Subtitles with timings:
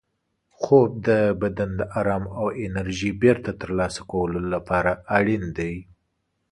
[0.59, 1.09] خوب د
[1.41, 5.73] بدن د ارام او انرژۍ بېرته ترلاسه کولو لپاره اړین دی.